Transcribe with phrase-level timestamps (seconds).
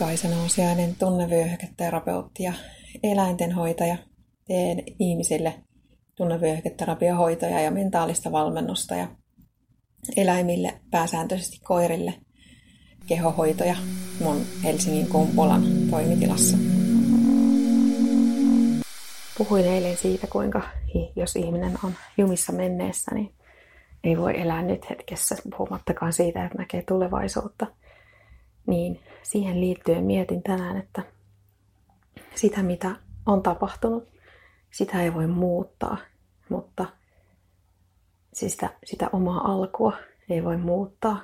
[0.00, 2.52] Kaisa Nousiainen, tunnevyöhyketerapeutti ja
[3.02, 3.96] eläintenhoitaja.
[4.46, 5.54] Teen ihmisille
[6.14, 9.08] tunnevyöhyketerapiohoitoja ja mentaalista valmennusta ja
[10.16, 12.14] eläimille, pääsääntöisesti koirille,
[13.06, 13.76] kehohoitoja
[14.20, 16.56] mun Helsingin Kumpulan toimitilassa.
[19.38, 20.62] Puhuin eilen siitä, kuinka
[21.16, 23.34] jos ihminen on jumissa menneessä, niin
[24.04, 27.66] ei voi elää nyt hetkessä, puhumattakaan siitä, että näkee tulevaisuutta.
[28.66, 31.02] Niin siihen liittyen mietin tänään, että
[32.34, 32.96] sitä mitä
[33.26, 34.08] on tapahtunut,
[34.70, 35.96] sitä ei voi muuttaa,
[36.48, 36.86] mutta
[38.32, 39.92] siis sitä, sitä omaa alkua
[40.28, 41.20] ei voi muuttaa,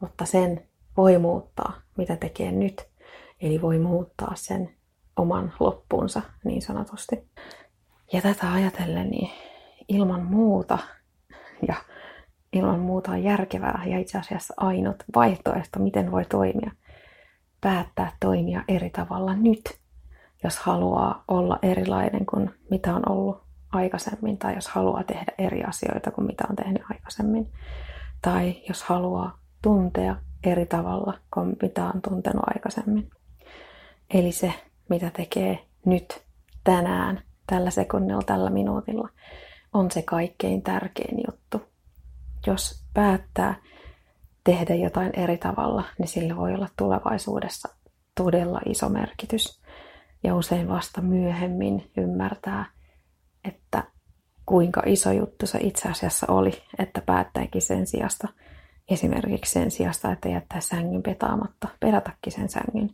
[0.00, 2.88] mutta sen voi muuttaa, mitä tekee nyt.
[3.40, 4.76] Eli voi muuttaa sen
[5.16, 7.28] oman loppuunsa niin sanotusti.
[8.12, 9.30] Ja tätä ajatellen, niin
[9.88, 10.78] ilman muuta
[11.68, 11.74] ja
[12.56, 16.70] ilman muuta järkevää ja itse asiassa ainut vaihtoehto, miten voi toimia,
[17.60, 19.78] päättää toimia eri tavalla nyt,
[20.44, 26.10] jos haluaa olla erilainen kuin mitä on ollut aikaisemmin, tai jos haluaa tehdä eri asioita
[26.10, 27.52] kuin mitä on tehnyt aikaisemmin,
[28.22, 33.10] tai jos haluaa tuntea eri tavalla kuin mitä on tuntenut aikaisemmin.
[34.14, 34.52] Eli se,
[34.88, 36.22] mitä tekee nyt,
[36.64, 39.08] tänään, tällä sekunnilla, tällä minuutilla,
[39.72, 41.75] on se kaikkein tärkein juttu.
[42.46, 43.54] Jos päättää
[44.44, 47.68] tehdä jotain eri tavalla, niin sillä voi olla tulevaisuudessa
[48.14, 49.60] todella iso merkitys.
[50.24, 52.66] Ja usein vasta myöhemmin ymmärtää,
[53.44, 53.84] että
[54.46, 58.28] kuinka iso juttu se itse asiassa oli, että päättäikin sen sijasta,
[58.88, 62.90] esimerkiksi sen sijasta, että jättää sängyn petaamatta, pedatakin sen sängyn.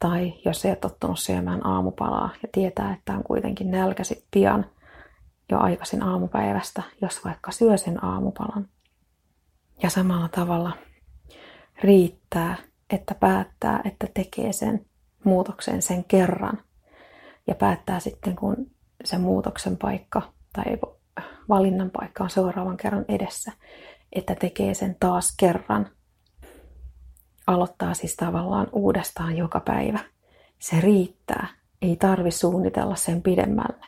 [0.00, 4.66] Tai jos ei ole tottunut syömään aamupalaa ja tietää, että on kuitenkin nälkäsi pian
[5.50, 8.68] jo aikaisin aamupäivästä, jos vaikka syö sen aamupalan.
[9.82, 10.72] Ja samalla tavalla
[11.82, 12.56] riittää,
[12.90, 14.86] että päättää, että tekee sen
[15.24, 16.58] muutoksen sen kerran.
[17.46, 18.56] Ja päättää sitten, kun
[19.04, 20.22] se muutoksen paikka
[20.52, 20.64] tai
[21.48, 23.52] valinnan paikka on seuraavan kerran edessä,
[24.12, 25.90] että tekee sen taas kerran.
[27.46, 29.98] Aloittaa siis tavallaan uudestaan joka päivä.
[30.58, 31.46] Se riittää.
[31.82, 33.86] Ei tarvi suunnitella sen pidemmälle.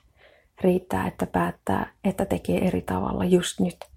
[0.61, 3.77] Riittää, että päättää, että tekee eri tavalla just nyt–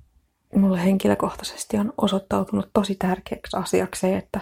[0.55, 4.39] mulle henkilökohtaisesti on osoittautunut tosi tärkeäksi asiaksi se, että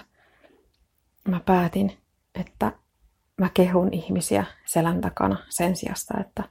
[1.27, 1.97] mä päätin,
[2.35, 2.71] että
[3.37, 6.43] mä kehun ihmisiä selän takana sen sijasta, että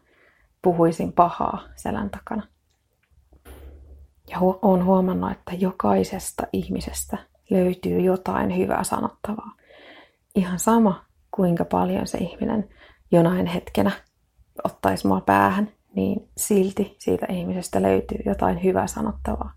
[0.62, 2.43] puhuisin pahaa selän takana.
[4.31, 7.19] Ja hu- olen huomannut, että jokaisesta ihmisestä
[7.50, 9.53] löytyy jotain hyvää sanottavaa.
[10.34, 12.69] Ihan sama, kuinka paljon se ihminen
[13.12, 13.91] jonain hetkenä
[14.65, 19.53] ottaisi mua päähän niin silti siitä ihmisestä löytyy jotain hyvää sanottavaa.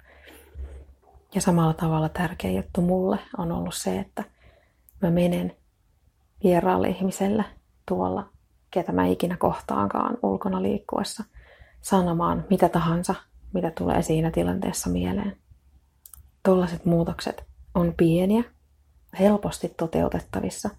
[1.36, 4.24] Ja samalla tavalla tärkeä juttu mulle on ollut se, että
[5.02, 5.56] mä menen
[6.44, 7.46] vieraalle ihmiselle
[7.86, 8.30] tuolla,
[8.72, 11.24] ketä mä ikinä kohtaankaan ulkona liikkuessa,
[11.82, 13.16] sanomaan mitä tahansa,
[13.54, 15.38] mitä tulee siinä tilanteessa mieleen.
[16.46, 17.46] Tuollaiset muutokset
[17.76, 18.44] on pieniä,
[19.20, 20.70] helposti toteutettavissa,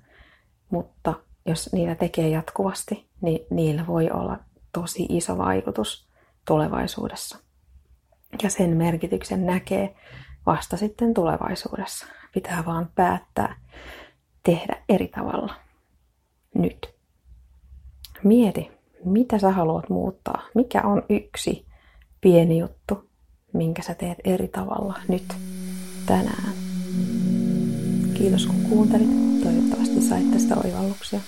[0.70, 1.14] mutta
[1.46, 4.38] jos niitä tekee jatkuvasti, niin niillä voi olla
[4.72, 6.08] tosi iso vaikutus
[6.46, 7.38] tulevaisuudessa.
[8.42, 9.94] Ja sen merkityksen näkee
[10.46, 12.06] vasta sitten tulevaisuudessa.
[12.34, 13.56] Pitää vaan päättää
[14.42, 15.54] tehdä eri tavalla.
[16.54, 16.94] Nyt.
[18.24, 18.70] Mieti,
[19.04, 20.42] mitä sä haluat muuttaa.
[20.54, 21.66] Mikä on yksi
[22.20, 23.10] pieni juttu,
[23.52, 25.34] minkä sä teet eri tavalla nyt,
[26.06, 26.52] tänään.
[28.14, 29.29] Kiitos kun kuuntelit.
[29.42, 31.20] Toivottavasti sait tästä oivalluksia.